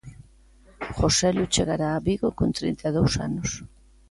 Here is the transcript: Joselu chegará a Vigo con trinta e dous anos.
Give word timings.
Joselu 0.97 1.43
chegará 1.53 1.87
a 1.93 2.03
Vigo 2.07 2.29
con 2.37 2.49
trinta 2.57 2.83
e 2.89 2.95
dous 2.97 3.13
anos. 3.27 3.49